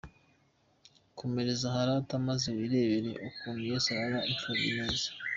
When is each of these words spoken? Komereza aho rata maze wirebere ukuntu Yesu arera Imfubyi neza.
Komereza 1.17 1.65
aho 1.69 1.79
rata 1.89 2.15
maze 2.29 2.47
wirebere 2.57 3.11
ukuntu 3.27 3.61
Yesu 3.69 3.87
arera 3.91 4.19
Imfubyi 4.31 4.69
neza. 4.79 5.07